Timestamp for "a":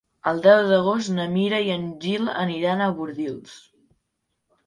2.81-2.89